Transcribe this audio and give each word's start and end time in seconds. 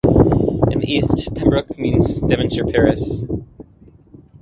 In 0.03 0.79
the 0.79 0.85
east, 0.91 1.31
Pembroke 1.35 1.77
meets 1.77 2.21
Devonshire 2.21 2.65
Parish. 2.65 3.23